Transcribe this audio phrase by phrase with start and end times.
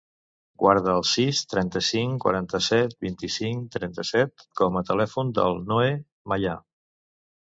[0.61, 5.91] Guarda el sis, trenta-cinc, quaranta-set, vint-i-cinc, trenta-set com a telèfon del Noè
[6.35, 6.55] Maya.